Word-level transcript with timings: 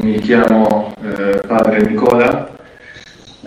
mi 0.00 0.18
chiamo 0.20 0.94
eh, 1.02 1.40
padre 1.46 1.82
Nicola 1.82 2.50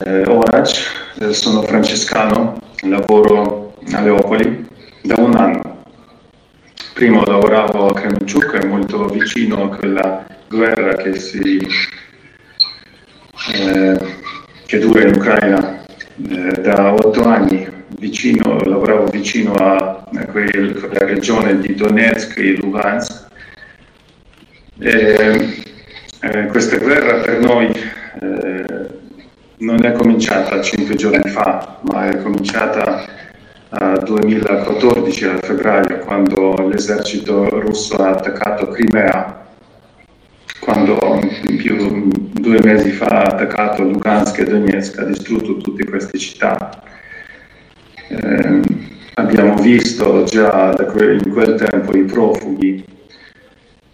eh, 0.03 0.24
Orac, 0.27 1.14
eh, 1.19 1.33
sono 1.33 1.61
francescano, 1.64 2.58
lavoro 2.82 3.75
a 3.93 4.01
Leopoli 4.01 4.67
da 5.01 5.16
un 5.17 5.35
anno. 5.35 5.83
Prima 6.93 7.23
lavoravo 7.25 7.87
a 7.87 7.93
Kremenchuk, 7.93 8.63
molto 8.66 9.05
vicino 9.07 9.63
a 9.63 9.75
quella 9.75 10.25
guerra 10.47 10.95
che, 10.95 11.16
si, 11.16 11.68
eh, 13.54 14.00
che 14.66 14.80
dura 14.80 15.02
in 15.02 15.16
Ucraina 15.16 15.86
eh, 16.30 16.62
da 16.62 16.93
otto 16.93 17.23
anni. 17.23 17.73
Vicino, 17.98 18.59
lavoravo 18.59 19.05
vicino 19.05 19.54
a, 19.54 20.04
a 20.14 20.25
quella 20.25 21.05
regione 21.05 21.59
di 21.59 21.75
Donetsk 21.75 22.38
e 22.38 22.55
Lugansk. 22.57 23.27
E, 24.80 25.64
eh, 26.25 26.47
questa 26.47 26.77
guerra 26.77 27.20
per 27.20 27.39
noi 27.39 27.67
eh, 27.67 28.88
non 29.57 29.85
è 29.85 29.91
cominciata 29.91 30.61
cinque 30.61 30.95
giorni 30.95 31.29
fa, 31.29 31.79
ma 31.81 32.09
è 32.09 32.21
cominciata 32.21 33.05
nel 33.70 34.02
2014 34.03 35.25
a 35.25 35.38
febbraio, 35.38 35.99
quando 35.99 36.67
l'esercito 36.67 37.47
russo 37.59 37.95
ha 37.97 38.09
attaccato 38.09 38.69
Crimea, 38.69 39.45
quando 40.59 41.19
più 41.57 42.09
due 42.09 42.59
mesi 42.63 42.89
fa 42.91 43.05
ha 43.05 43.23
attaccato 43.23 43.83
Lugansk 43.83 44.39
e 44.39 44.45
Donetsk, 44.45 44.97
ha 44.99 45.03
distrutto 45.03 45.57
tutte 45.57 45.85
queste 45.85 46.17
città. 46.17 46.81
Eh, 48.07 48.61
abbiamo 49.16 49.55
visto 49.55 50.23
già 50.23 50.75
in 50.80 51.31
quel 51.31 51.55
tempo 51.55 51.95
i 51.95 52.03
profughi 52.03 52.95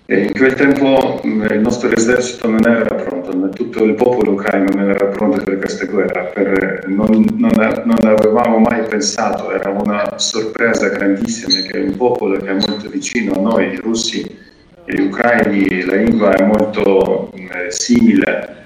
in 0.08 0.34
quel 0.34 0.54
tempo 0.56 1.22
mm, 1.26 1.46
il 1.52 1.60
nostro 1.60 1.90
esercito 1.90 2.50
non 2.50 2.66
era 2.66 2.96
pronto, 2.96 3.50
tutto 3.50 3.84
il 3.84 3.94
popolo 3.94 4.32
ucraino 4.32 4.70
non 4.74 4.90
era 4.90 5.06
pronto 5.06 5.42
per 5.44 5.58
questa 5.58 5.86
guerra, 5.86 6.24
per, 6.24 6.86
non, 6.88 7.26
non, 7.38 7.52
non, 7.86 7.98
avevamo 8.02 8.58
mai 8.58 8.84
pensato, 8.88 9.52
era 9.52 9.70
una 9.70 10.18
sorpresa 10.18 10.90
grandissima 10.90 11.68
che 11.68 11.78
un 11.78 11.96
popolo 11.96 12.38
che 12.38 12.50
è 12.50 12.54
molto 12.54 12.90
vicino 12.90 13.36
a 13.36 13.40
noi, 13.40 13.74
i 13.74 13.76
russi 13.78 14.22
e 14.86 14.96
gli 14.96 15.02
ucraini, 15.02 15.84
la 15.86 15.96
lingua 15.96 16.34
è 16.34 16.44
molto 16.44 17.32
eh, 17.34 17.72
simile, 17.72 18.66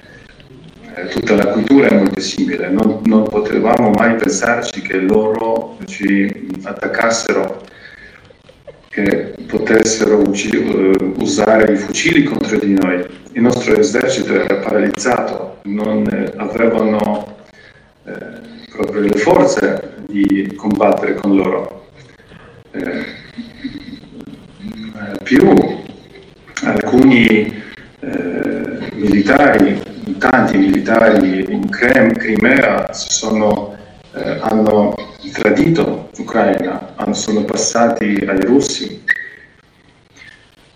eh, 0.96 1.08
tutta 1.08 1.36
la 1.36 1.48
cultura 1.48 1.88
è 1.88 1.96
molto 1.96 2.22
simile, 2.22 2.70
non, 2.70 3.02
non 3.04 3.24
potevamo 3.24 3.92
mai 3.92 4.16
pensarci 4.16 4.82
che 4.82 4.98
loro 4.98 5.78
ci 5.86 6.48
attaccassero 6.64 7.62
che 8.96 9.36
potessero 9.48 10.24
eh, 10.24 10.96
usare 11.18 11.74
i 11.74 11.76
fucili 11.76 12.24
contro 12.24 12.58
di 12.58 12.78
noi. 12.80 13.06
Il 13.34 13.42
nostro 13.42 13.78
esercito 13.78 14.34
era 14.34 14.56
paralizzato, 14.56 15.58
non 15.64 16.08
eh, 16.08 16.32
avevano 16.38 17.36
eh, 18.06 18.14
proprio 18.70 19.02
le 19.02 19.18
forze 19.18 19.96
di 20.08 20.54
combattere 20.56 21.16
con 21.16 21.36
loro. 21.36 21.88
Eh, 22.72 23.04
più 25.24 25.54
alcuni 26.64 27.64
eh, 28.00 28.92
militari, 28.94 29.78
tanti 30.18 30.56
militari 30.56 31.46
in 31.50 31.68
Crimea 31.70 32.94
sono, 32.94 33.76
eh, 34.14 34.38
hanno 34.40 35.05
tradito 35.36 36.10
l'Ucraina, 36.16 36.96
sono 37.12 37.44
passati 37.44 38.24
ai 38.26 38.46
russi. 38.46 39.04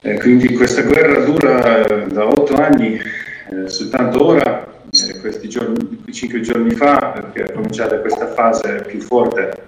E 0.01 0.17
quindi 0.17 0.53
questa 0.53 0.81
guerra 0.81 1.23
dura 1.23 1.85
eh, 1.85 2.07
da 2.07 2.27
otto 2.27 2.55
anni, 2.55 2.97
eh, 2.97 3.69
soltanto 3.69 4.25
ora, 4.25 4.67
eh, 4.91 5.19
questi 5.19 5.47
giorni, 5.47 6.03
cinque 6.11 6.41
giorni 6.41 6.71
fa, 6.71 6.97
perché 7.13 7.43
è 7.43 7.53
cominciata 7.53 7.99
questa 7.99 8.27
fase 8.33 8.83
più 8.85 8.99
forte, 8.99 9.67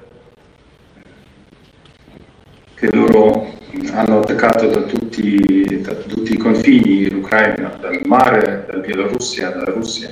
che 2.75 2.89
loro 2.93 3.53
hanno 3.93 4.19
attaccato 4.19 4.67
da 4.67 4.81
tutti, 4.81 5.81
da 5.81 5.93
tutti 5.93 6.33
i 6.33 6.37
confini 6.37 7.09
l'Ucraina, 7.09 7.77
dal 7.79 8.01
mare, 8.05 8.65
dalla 8.67 8.81
Bielorussia, 8.81 9.51
dalla 9.51 9.71
Russia. 9.71 10.09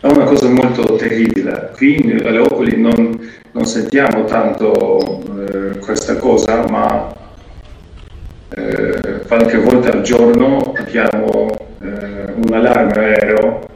È 0.00 0.06
una 0.06 0.24
cosa 0.24 0.48
molto 0.48 0.96
terribile. 0.96 1.72
Qui 1.76 2.20
a 2.24 2.30
Leopoli 2.30 2.80
non, 2.80 3.18
non 3.52 3.64
sentiamo 3.66 4.24
tanto 4.24 5.22
eh, 5.46 5.78
questa 5.78 6.16
cosa, 6.16 6.66
ma 6.68 7.12
eh, 8.48 9.20
qualche 9.28 9.58
volta 9.58 9.92
al 9.92 10.00
giorno 10.00 10.72
abbiamo 10.74 11.50
eh, 11.82 12.32
un 12.34 12.52
allarme 12.52 12.94
aereo 12.94 13.68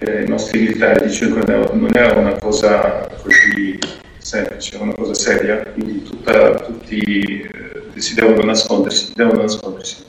i 0.00 0.28
nostri 0.28 0.60
militari 0.60 1.08
dicono 1.08 1.44
che 1.44 1.52
non 1.74 1.90
è 1.92 2.10
una 2.12 2.36
cosa 2.38 3.06
così 3.22 3.78
semplice, 4.18 4.76
è 4.76 4.80
una 4.80 4.94
cosa 4.94 5.14
seria, 5.14 5.58
quindi 5.72 6.02
tutta, 6.02 6.54
tutti 6.54 7.42
eh, 7.42 8.00
si 8.00 8.14
devono 8.14 8.42
nascondersi, 8.42 9.12
devono 9.14 9.42
nascondersi. 9.42 10.04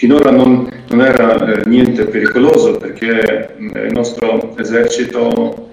Finora 0.00 0.30
non, 0.30 0.66
non 0.88 1.02
era 1.02 1.44
eh, 1.44 1.68
niente 1.68 2.06
pericoloso 2.06 2.78
perché 2.78 3.54
eh, 3.54 3.80
il 3.84 3.92
nostro 3.92 4.56
esercito 4.56 5.72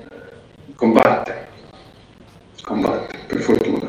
combatte, 0.75 1.47
combatte 2.61 3.19
per 3.25 3.39
fortuna. 3.39 3.87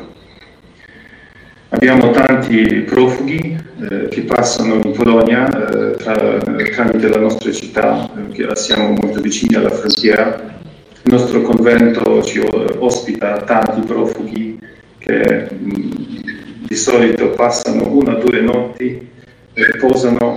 Abbiamo 1.67 2.11
tanti 2.11 2.83
profughi 2.87 3.57
eh, 3.81 4.07
che 4.07 4.21
passano 4.21 4.75
in 4.75 4.93
Polonia 4.93 5.45
eh, 5.49 5.97
tra, 5.97 6.37
tramite 6.37 7.09
la 7.09 7.19
nostra 7.19 7.51
città, 7.51 8.09
che 8.31 8.47
siamo 8.55 8.91
molto 8.91 9.19
vicini 9.19 9.55
alla 9.55 9.71
frontiera. 9.71 10.61
Il 11.03 11.11
nostro 11.11 11.41
convento 11.41 12.23
ci 12.23 12.39
ospita 12.77 13.41
tanti 13.41 13.81
profughi 13.81 14.57
che 14.99 15.49
mh, 15.51 16.65
di 16.65 16.75
solito 16.77 17.31
passano 17.31 17.91
una 17.91 18.15
o 18.15 18.19
due 18.19 18.39
notti 18.39 19.17
riposano, 19.53 20.33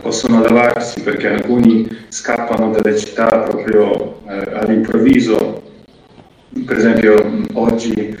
possono 0.00 0.42
lavarsi 0.42 1.02
perché 1.02 1.28
alcuni 1.28 1.88
scappano 2.08 2.70
dalle 2.70 2.96
città 2.96 3.26
proprio 3.40 4.20
eh, 4.28 4.52
all'improvviso. 4.54 5.62
Per 6.64 6.76
esempio 6.76 7.44
oggi 7.54 8.16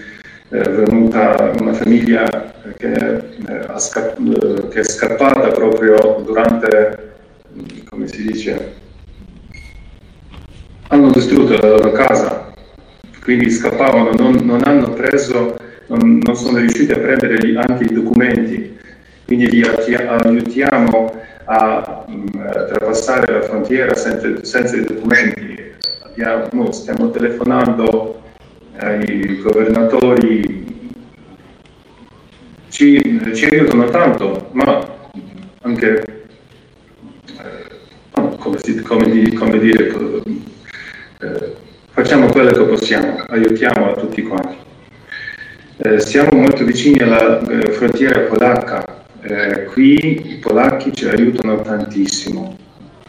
è 0.50 0.56
venuta 0.56 1.52
una 1.58 1.72
famiglia 1.72 2.52
che, 2.76 2.92
eh, 2.92 3.78
scapp- 3.78 4.18
eh, 4.18 4.68
che 4.68 4.80
è 4.80 4.84
scappata 4.84 5.48
proprio 5.48 6.22
durante, 6.24 7.16
come 7.88 8.06
si 8.06 8.22
dice, 8.22 8.74
hanno 10.88 11.10
distrutto 11.10 11.56
la 11.58 11.68
loro 11.68 11.92
casa, 11.92 12.52
quindi 13.22 13.50
scappavano, 13.50 14.12
non, 14.16 14.36
non 14.42 14.62
hanno 14.64 14.90
preso, 14.92 15.56
non, 15.88 16.18
non, 16.22 16.34
sono 16.34 16.58
riusciti 16.58 16.92
a 16.92 16.98
prendere 16.98 17.36
anche 17.58 17.84
i 17.84 17.92
documenti 17.92 18.77
quindi 19.28 19.50
li 19.50 19.62
aiutiamo 19.62 21.20
a 21.44 22.04
mh, 22.08 22.12
mm, 22.14 22.30
trapassare 22.68 23.30
la 23.30 23.42
frontiera 23.42 23.94
senza, 23.94 24.42
senza 24.42 24.74
i 24.76 24.84
documenti. 24.84 25.70
Abbiamo, 26.02 26.72
stiamo 26.72 27.10
telefonando 27.10 28.22
ai 28.78 29.38
governatori, 29.42 30.92
ci, 32.70 33.20
ci 33.34 33.44
aiutano 33.44 33.84
tanto, 33.90 34.48
ma 34.52 34.96
anche, 35.60 36.02
eh, 37.26 38.36
come, 38.38 38.58
si, 38.62 38.80
come, 38.80 39.32
come, 39.34 39.58
dire, 39.58 39.92
eh, 41.20 41.54
facciamo 41.90 42.28
quello 42.28 42.52
che 42.52 42.62
possiamo, 42.62 43.24
aiutiamo 43.28 43.90
a 43.90 43.94
tutti 43.94 44.22
quanti. 44.22 44.56
Eh, 45.76 46.00
siamo 46.00 46.30
molto 46.32 46.64
vicini 46.64 47.00
alla 47.00 47.46
eh, 47.46 47.72
frontiera 47.72 48.20
polacca, 48.20 48.97
eh, 49.22 49.64
qui 49.64 50.32
i 50.32 50.36
polacchi 50.36 50.92
ci 50.92 51.08
aiutano 51.08 51.60
tantissimo. 51.60 52.56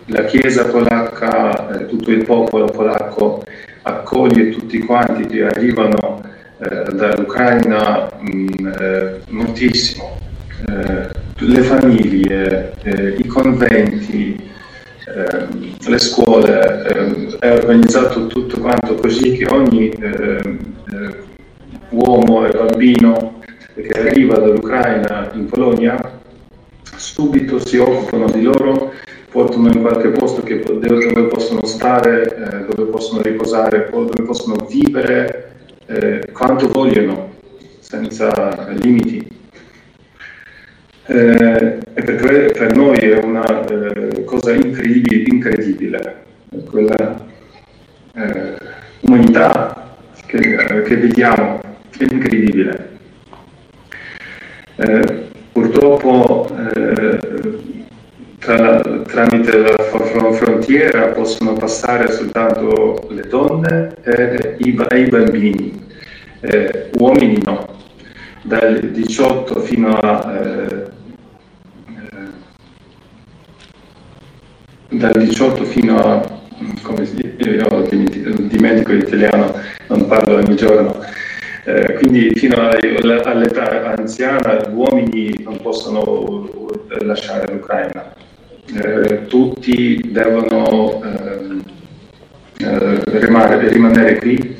La 0.05 0.25
Chiesa 0.25 0.65
polacca, 0.65 1.69
eh, 1.69 1.85
tutto 1.85 2.11
il 2.11 2.25
popolo 2.25 2.65
polacco 2.65 3.43
accoglie 3.83 4.49
tutti 4.49 4.79
quanti 4.79 5.25
che 5.27 5.43
arrivano 5.45 6.21
eh, 6.57 6.91
dall'Ucraina 6.93 8.09
mh, 8.19 8.31
mm, 8.31 8.67
eh, 8.67 9.19
moltissimo. 9.29 10.17
Eh, 10.67 11.09
le 11.41 11.61
famiglie, 11.61 12.73
eh, 12.83 13.15
i 13.17 13.25
conventi, 13.27 14.35
ehm, 15.05 15.75
le 15.87 15.97
scuole, 15.99 16.85
ehm, 16.87 17.37
è 17.37 17.51
organizzato 17.53 18.27
tutto 18.27 18.59
quanto 18.59 18.95
così 18.95 19.37
che 19.37 19.45
ogni 19.53 19.89
ehm, 19.89 20.57
uomo 21.91 22.45
e 22.45 22.51
bambino 22.51 23.38
che 23.81 23.99
arriva 23.99 24.37
dall'Ucraina 24.37 25.31
in 25.33 25.45
Polonia, 25.45 26.19
subito 26.95 27.59
si 27.59 27.77
occupano 27.77 28.29
di 28.31 28.41
loro, 28.41 28.93
portano 29.31 29.69
in 29.71 29.81
qualche 29.81 30.09
posto 30.09 30.41
che, 30.43 30.59
dove 30.59 31.27
possono 31.27 31.65
stare, 31.65 32.23
eh, 32.23 32.73
dove 32.73 32.89
possono 32.89 33.21
riposare, 33.21 33.87
dove 33.91 34.21
possono 34.23 34.55
vivere 34.67 35.51
eh, 35.85 36.31
quanto 36.31 36.67
vogliono, 36.67 37.33
senza 37.79 38.67
limiti. 38.81 39.37
Eh, 41.05 41.77
e 41.93 42.03
per, 42.03 42.51
per, 42.51 42.75
noi 42.75 42.97
è 42.97 43.17
una 43.17 43.65
eh, 43.65 44.23
cosa 44.25 44.53
incredibile, 44.53 45.23
incredibile 45.27 46.27
quella 46.69 47.25
eh, 48.13 48.57
umanità 49.01 49.97
che, 50.25 50.39
che, 50.39 50.95
vediamo, 50.97 51.59
è 51.97 52.03
incredibile. 52.03 52.89
Eh, 54.75 55.27
purtroppo 55.51 56.47
eh, 56.75 57.19
tra, 58.39 58.81
tramite 58.81 59.57
la 59.57 59.75
frontiera 60.69 61.07
possono 61.07 61.53
passare 61.53 62.11
soltanto 62.11 63.07
le 63.09 63.27
donne 63.27 63.95
e 64.03 64.55
i, 64.59 64.71
bambini, 64.71 65.83
eh, 66.41 66.91
uomini 66.99 67.41
no. 67.43 67.77
Dal 68.43 68.79
18 68.79 69.59
fino 69.61 69.95
a 69.95 70.31
eh, 70.31 70.87
eh, 71.87 72.27
dal 74.89 75.13
18 75.17 75.63
fino 75.65 75.97
a 75.97 76.37
come 76.83 77.05
si 77.05 77.15
dice, 77.15 77.49
io 77.49 77.87
dimentico 78.41 78.91
l'italiano, 78.91 79.53
non 79.87 80.07
parlo 80.07 80.35
ogni 80.35 80.55
giorno, 80.55 81.03
eh, 81.65 81.93
quindi 81.93 82.31
fino 82.35 82.57
all'età 82.57 83.95
anziana 83.97 84.55
gli 84.55 84.73
uomini 84.73 85.33
non 85.43 85.57
possono 85.61 86.47
lasciare 87.01 87.51
l'Ucraina 87.51 88.27
eh, 88.75 89.25
tutti 89.27 89.99
devono 90.11 91.01
ehm, 91.03 91.63
eh, 92.57 93.01
rimanere, 93.19 93.69
rimanere, 93.69 94.17
qui 94.17 94.57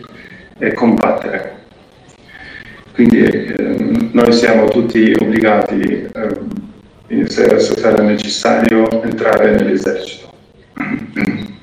e 0.58 0.74
combattere. 0.74 1.58
Quindi 2.94 3.24
ehm, 3.24 4.10
noi 4.14 4.34
siamo 4.34 4.68
tutti 4.68 5.14
obbligati, 5.20 6.10
ehm, 6.14 7.26
se, 7.26 7.60
se 7.60 7.78
sarà 7.78 8.04
necessario, 8.04 9.04
entrare 9.04 9.52
nell'esercito. 9.52 10.32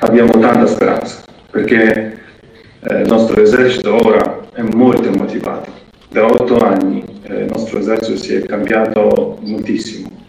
Abbiamo 0.00 0.32
tanta 0.32 0.66
speranza 0.66 1.22
perché 1.50 2.18
eh, 2.80 3.00
il 3.00 3.06
nostro 3.06 3.40
esercito 3.40 3.94
ora 3.94 4.48
è 4.52 4.62
molto 4.62 5.10
motivato. 5.10 5.72
Da 6.10 6.26
otto 6.26 6.58
anni 6.58 7.04
eh, 7.22 7.42
il 7.42 7.50
nostro 7.50 7.78
esercito 7.78 8.16
si 8.16 8.34
è 8.34 8.44
cambiato 8.44 9.38
moltissimo 9.42 10.23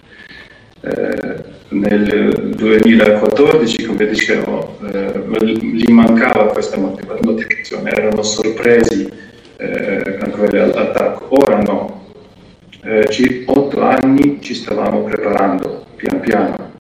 eh, 0.86 1.44
nel 1.70 2.54
2014, 2.56 3.86
come 3.86 4.08
dicevo, 4.08 4.78
eh, 4.94 5.46
gli 5.62 5.92
mancava 5.92 6.46
questa 6.46 6.78
motivazione, 6.78 7.92
erano 7.92 8.22
sorpresi 8.22 9.10
eh, 9.58 10.18
a 10.20 10.30
quell'attacco. 10.30 11.28
Ora 11.30 11.62
no, 11.62 12.06
eh, 12.84 13.44
otto 13.48 13.82
anni 13.82 14.40
ci 14.42 14.54
stavamo 14.54 15.04
preparando 15.04 15.86
pian 15.96 16.20
piano. 16.20 16.74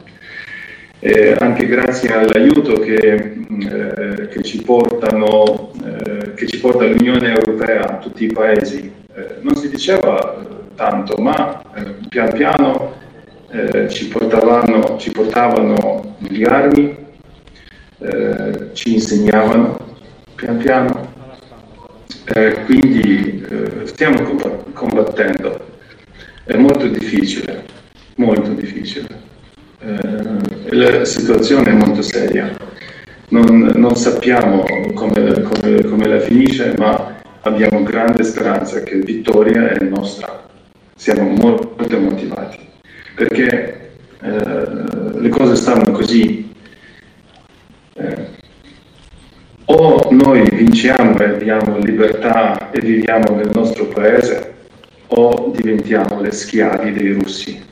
Eh, 1.00 1.36
anche 1.40 1.66
grazie 1.66 2.14
all'aiuto 2.14 2.80
che, 2.80 2.96
eh, 2.96 4.28
che, 4.28 4.42
ci 4.44 4.62
portano, 4.62 5.72
eh, 5.84 6.34
che 6.36 6.48
ci 6.48 6.60
porta 6.60 6.86
l'Unione 6.86 7.34
Europea, 7.34 7.98
tutti 7.98 8.26
i 8.26 8.32
paesi. 8.32 8.94
Non 9.42 9.56
si 9.56 9.70
diceva 9.70 10.46
tanto, 10.76 11.16
ma 11.22 11.62
pian 12.10 12.34
piano 12.34 13.04
eh, 13.56 13.88
ci, 13.90 14.08
portavano, 14.10 14.98
ci 14.98 15.12
portavano 15.12 16.16
gli 16.18 16.44
armi, 16.44 16.96
eh, 18.00 18.70
ci 18.74 18.94
insegnavano 18.94 19.78
pian 20.36 20.58
piano, 20.58 21.14
eh, 22.26 22.64
quindi 22.66 23.46
eh, 23.50 23.86
stiamo 23.88 24.22
combattendo. 24.74 25.74
È 26.44 26.56
molto 26.58 26.88
difficile, 26.88 27.64
molto 28.18 28.52
difficile. 28.52 29.08
Eh, 29.80 30.76
la 30.76 31.06
situazione 31.06 31.70
è 31.70 31.74
molto 31.74 32.02
seria. 32.02 32.52
Non, 33.30 33.72
non 33.76 33.96
sappiamo 33.96 34.64
come, 34.94 35.42
come, 35.42 35.84
come 35.84 36.08
la 36.08 36.20
finisce, 36.20 36.74
ma 36.78 37.16
abbiamo 37.42 37.82
grande 37.84 38.24
speranza 38.24 38.82
che 38.82 38.98
vittoria 38.98 39.70
è 39.70 39.84
nostra. 39.86 40.44
Siamo 40.96 41.30
molto 41.30 42.00
motivati 42.00 42.65
perché 43.16 43.92
eh, 44.22 45.20
le 45.20 45.30
cose 45.30 45.56
stanno 45.56 45.92
così. 45.92 46.54
Eh, 47.94 48.34
o 49.68 50.10
noi 50.12 50.48
vinciamo 50.52 51.18
e 51.20 51.26
abbiamo 51.26 51.78
libertà 51.80 52.70
e 52.72 52.80
viviamo 52.82 53.36
nel 53.36 53.50
nostro 53.54 53.88
paese, 53.88 54.54
o 55.08 55.52
diventiamo 55.56 56.22
le 56.22 56.32
schiavi 56.32 56.92
dei 56.92 57.14
russi. 57.14 57.64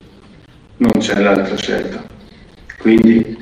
Non 0.78 0.94
c'è 0.98 1.20
l'altra 1.20 1.56
scelta. 1.56 2.04
Quindi 2.80 3.38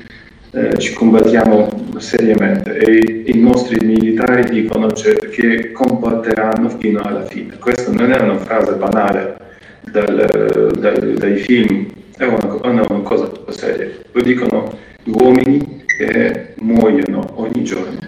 eh, 0.50 0.78
ci 0.78 0.92
combattiamo 0.92 1.96
seriamente 1.96 2.76
e 2.76 3.22
i 3.26 3.38
nostri 3.40 3.84
militari 3.84 4.50
dicono 4.50 4.92
cioè, 4.92 5.14
che 5.30 5.72
combatteranno 5.72 6.68
fino 6.68 7.00
alla 7.00 7.24
fine. 7.24 7.56
Questa 7.58 7.90
non 7.90 8.12
è 8.12 8.20
una 8.20 8.38
frase 8.38 8.74
banale 8.74 9.41
dal, 9.90 10.70
dal, 10.78 11.14
dai 11.14 11.36
film, 11.36 11.86
è 12.16 12.24
una, 12.24 12.60
è 12.60 12.68
una 12.68 13.00
cosa 13.02 13.30
seria. 13.48 13.88
Lo 14.12 14.22
dicono 14.22 14.78
gli 15.02 15.10
uomini 15.10 15.84
che 15.86 16.54
muoiono 16.58 17.24
ogni 17.34 17.64
giorno. 17.64 17.98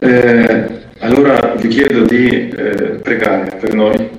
Eh, 0.00 0.68
allora 0.98 1.54
vi 1.56 1.68
chiedo 1.68 2.04
di 2.04 2.48
eh, 2.48 3.00
pregare 3.02 3.56
per 3.56 3.74
noi, 3.74 4.10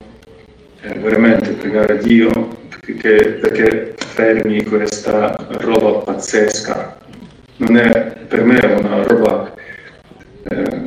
eh, 0.81 0.93
veramente 0.99 1.51
pregare 1.51 1.97
Dio 1.99 2.57
perché, 2.85 3.37
perché 3.39 3.93
fermi 3.97 4.63
questa 4.63 5.35
roba 5.59 5.99
pazzesca. 5.99 6.97
Non 7.57 7.77
è 7.77 8.15
per 8.27 8.43
me 8.43 8.59
una 8.79 9.03
roba 9.03 9.53
eh, 10.43 10.81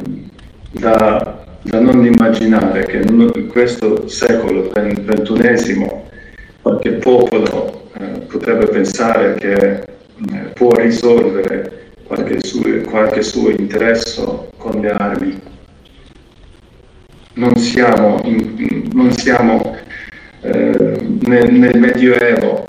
da 0.71 1.32
da 1.63 1.79
non 1.79 2.05
immaginare 2.05 2.85
che 2.85 2.99
in 2.99 3.47
questo 3.49 4.09
secolo 4.09 4.71
ventunesimo 4.73 6.09
qualche 6.61 6.93
popolo 6.93 7.89
eh, 7.99 8.05
potrebbe 8.27 8.67
pensare 8.67 9.35
che 9.35 9.55
eh, 9.55 9.85
può 10.55 10.75
risolvere 10.75 11.91
qualche 12.05 12.45
suo, 12.45 12.63
qualche 12.89 13.23
suo 13.23 13.51
interesse 13.51 14.49
con 14.57 14.81
le 14.81 14.91
armi. 14.91 15.41
Non 17.35 17.57
siamo, 17.57 18.21
in, 18.25 18.89
non 18.93 19.13
siamo 19.13 19.77
eh, 20.43 20.99
nel, 21.27 21.53
nel, 21.53 21.79
Medioevo, 21.79 22.67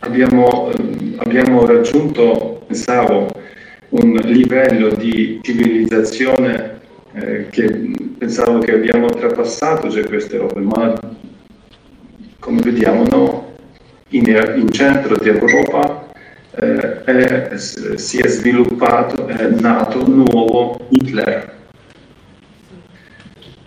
abbiamo, 0.00 0.70
abbiamo 1.16 1.66
raggiunto, 1.66 2.62
pensavo, 2.66 3.28
un 3.88 4.12
livello 4.24 4.90
di 4.90 5.40
civilizzazione 5.42 6.73
eh, 7.14 7.46
che 7.48 7.70
pensavo 8.18 8.58
che 8.58 8.74
abbiamo 8.74 9.06
oltrepassato 9.06 9.88
già 9.88 10.04
queste 10.04 10.36
robe, 10.36 10.60
ma 10.60 10.92
come 12.40 12.60
vediamo 12.60 13.04
no, 13.04 13.54
in, 14.08 14.26
in 14.56 14.70
centro 14.70 15.16
di 15.16 15.28
Europa 15.28 16.08
eh, 16.56 17.04
è, 17.04 17.56
si 17.56 18.18
è 18.18 18.28
sviluppato, 18.28 19.26
è 19.26 19.48
nato 19.48 20.04
un 20.04 20.24
nuovo 20.24 20.78
Hitler, 20.88 21.52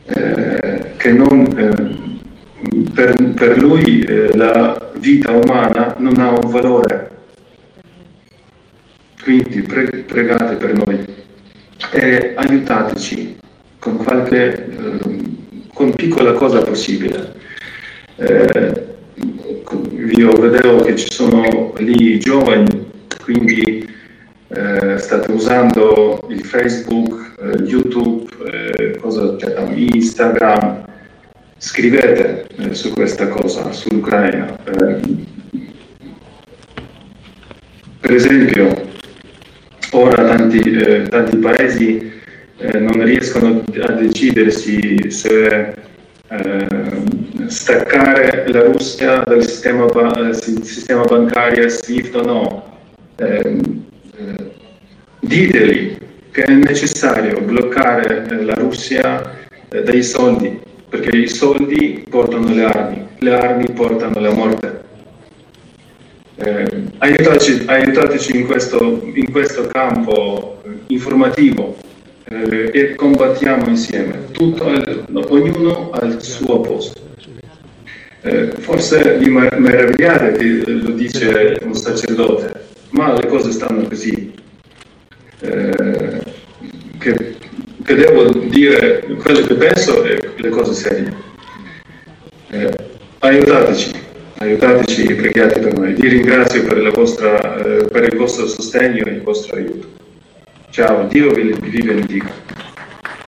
eh, 0.05 0.93
che 0.97 1.11
non, 1.11 1.57
eh, 1.57 2.89
per, 2.93 3.33
per, 3.33 3.57
lui 3.57 4.01
eh, 4.01 4.35
la 4.35 4.91
vita 4.95 5.31
umana 5.31 5.95
non 5.97 6.19
ha 6.19 6.29
un 6.29 6.49
valore. 6.49 7.05
Quindi 9.23 9.61
pre- 9.61 10.03
pregate 10.05 10.55
per 10.55 10.73
noi 10.73 11.16
e 11.91 12.33
aiutateci 12.35 13.37
con 13.79 13.97
qualche 13.97 14.65
eh, 14.65 15.27
con 15.73 15.93
piccola 15.93 16.33
cosa 16.33 16.61
possibile. 16.61 17.35
Eh, 18.15 18.85
io 20.15 20.31
vedevo 20.33 20.81
che 20.81 20.95
ci 20.95 21.11
sono 21.11 21.73
lì 21.77 22.13
i 22.13 22.19
giovani, 22.19 22.89
quindi 23.23 23.87
eh, 24.47 24.97
state 24.97 25.31
usando 25.31 26.25
il 26.29 26.43
Facebook, 26.43 27.35
eh, 27.39 27.63
YouTube, 27.63 28.27
eh, 28.51 28.97
cosa 28.97 29.35
Instagram, 29.75 30.85
scrivete 31.57 32.47
eh, 32.57 32.73
su 32.73 32.91
questa 32.93 33.27
cosa, 33.27 33.71
sull'Ucraina. 33.71 34.57
per 37.99 38.13
esempio, 38.13 38.96
tanti, 40.47 41.09
tanti 41.09 41.37
paesi 41.37 42.11
eh, 42.57 42.79
non 42.79 43.03
riescono 43.03 43.63
a 43.81 43.91
decidersi 43.91 45.11
se 45.11 45.73
eh, 46.29 46.67
staccare 47.47 48.45
la 48.47 48.63
Russia 48.63 49.23
dal 49.25 49.43
sistema, 49.43 49.85
ba- 49.85 50.33
sistema 50.33 51.03
bancario 51.03 51.67
SWIFT 51.69 52.15
o 52.15 52.21
no. 52.21 52.77
Eh, 53.17 53.59
diteli 55.19 55.97
che 56.31 56.43
è 56.43 56.51
necessario 56.51 57.41
bloccare 57.41 58.27
eh, 58.29 58.43
la 58.43 58.53
Russia 58.53 59.37
eh, 59.69 59.83
dai 59.83 60.03
soldi 60.03 60.59
perché 60.87 61.17
i 61.17 61.27
soldi 61.27 62.05
portano 62.09 62.53
le 62.53 62.63
armi, 62.63 63.07
le 63.19 63.33
armi 63.33 63.65
portano 63.71 64.19
la 64.19 64.33
morte. 64.33 64.85
Eh, 66.39 66.83
aiutateci, 66.99 67.63
aiutateci 67.65 68.37
in, 68.37 68.45
questo, 68.45 69.01
in, 69.11 69.31
questo, 69.31 69.65
campo 69.65 70.61
informativo 70.87 71.77
eh, 72.25 72.69
e 72.71 72.93
combattiamo 72.93 73.67
insieme, 73.67 74.27
Tutto, 74.31 74.65
ognuno 75.29 75.89
al 75.89 76.21
suo 76.21 76.61
posto. 76.61 77.01
Eh, 78.21 78.51
forse 78.59 79.17
vi 79.17 79.29
meravigliate 79.29 80.33
che 80.33 80.71
lo 80.71 80.91
dice 80.91 81.57
un 81.63 81.73
sacerdote, 81.73 82.65
ma 82.89 83.13
le 83.13 83.25
cose 83.25 83.51
stanno 83.51 83.87
così. 83.87 84.31
Eh, 85.39 86.21
che, 86.99 87.35
che, 87.83 87.95
devo 87.95 88.29
dire 88.29 89.03
quello 89.21 89.41
che 89.41 89.55
penso 89.55 90.03
e 90.03 90.33
le 90.35 90.49
cose 90.49 90.73
serie. 90.73 91.13
Eh, 92.49 92.75
aiutateci, 93.19 93.91
aiutateci 94.47 95.03
e 95.03 95.15
preghiate 95.15 95.59
per 95.59 95.73
noi. 95.77 95.93
Vi 95.93 96.07
ringrazio 96.07 96.63
per, 96.63 96.91
vostra, 96.91 97.57
eh, 97.57 97.85
per, 97.85 98.03
il 98.03 98.15
vostro 98.15 98.47
sostegno 98.47 99.05
e 99.05 99.11
il 99.11 99.21
vostro 99.21 99.55
aiuto. 99.55 99.87
Ciao, 100.69 101.07
Dio 101.07 101.31
vi, 101.31 101.53
vi 101.59 101.81
benedica. 101.83 102.66